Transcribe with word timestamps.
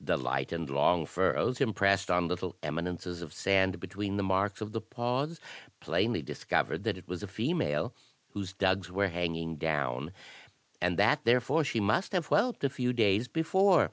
The 0.00 0.16
light 0.16 0.50
and 0.50 0.70
long 0.70 1.04
furrows 1.04 1.60
impressed 1.60 2.10
on 2.10 2.26
little 2.28 2.56
eminences 2.62 3.20
of 3.20 3.34
sand 3.34 3.78
between 3.78 4.16
the 4.16 4.22
marks 4.22 4.62
of 4.62 4.72
the 4.72 4.80
paws 4.80 5.40
plainly 5.78 6.22
discovered 6.22 6.84
that 6.84 6.96
it 6.96 7.06
was 7.06 7.22
a 7.22 7.26
female, 7.28 7.94
whose 8.30 8.54
dugs 8.54 8.90
were 8.90 9.08
hanging 9.08 9.56
down, 9.56 10.12
and 10.80 10.96
that 10.98 11.26
therefore 11.26 11.64
she 11.64 11.80
must 11.80 12.12
have 12.12 12.28
whelped 12.28 12.64
a 12.64 12.70
few 12.70 12.94
days 12.94 13.28
before. 13.28 13.90